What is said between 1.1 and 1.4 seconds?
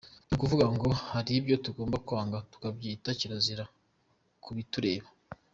hari